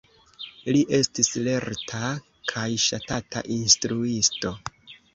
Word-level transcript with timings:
Li 0.75 0.79
estis 0.99 1.29
lerta 1.49 2.03
kaj 2.55 2.65
ŝatata 2.89 3.47
instruisto. 3.61 4.61